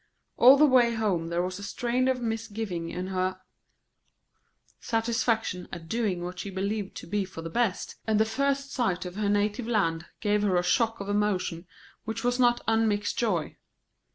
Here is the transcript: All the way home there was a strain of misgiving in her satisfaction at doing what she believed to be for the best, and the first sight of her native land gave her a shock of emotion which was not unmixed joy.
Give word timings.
All 0.35 0.57
the 0.57 0.65
way 0.65 0.95
home 0.95 1.29
there 1.29 1.43
was 1.43 1.59
a 1.59 1.63
strain 1.63 2.07
of 2.07 2.19
misgiving 2.23 2.89
in 2.89 3.05
her 3.13 3.39
satisfaction 4.79 5.67
at 5.71 5.87
doing 5.87 6.23
what 6.23 6.39
she 6.39 6.49
believed 6.49 6.95
to 6.95 7.05
be 7.05 7.23
for 7.23 7.43
the 7.43 7.51
best, 7.51 7.97
and 8.07 8.19
the 8.19 8.25
first 8.25 8.71
sight 8.71 9.05
of 9.05 9.15
her 9.15 9.29
native 9.29 9.67
land 9.67 10.07
gave 10.19 10.41
her 10.41 10.55
a 10.57 10.63
shock 10.63 11.01
of 11.01 11.07
emotion 11.07 11.67
which 12.03 12.23
was 12.23 12.39
not 12.39 12.63
unmixed 12.67 13.15
joy. 13.19 13.57